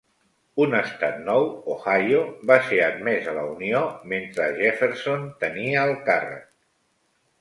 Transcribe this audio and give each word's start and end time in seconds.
Un 0.63 0.71
estat 0.77 1.19
nou, 1.27 1.43
Ohio, 1.73 2.23
va 2.51 2.57
ser 2.69 2.79
admès 2.85 3.29
a 3.33 3.35
la 3.41 3.43
Unió 3.53 3.83
mentre 4.15 4.49
Jefferson 4.63 5.29
tenia 5.45 5.85
el 5.91 5.95
càrrec. 6.09 6.53